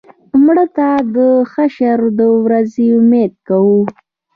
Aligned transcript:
مړه 0.43 0.65
ته 0.75 0.87
د 1.15 1.17
حشر 1.51 1.99
د 2.19 2.21
ورځې 2.43 2.85
امید 2.97 3.33
کوو 3.47 3.81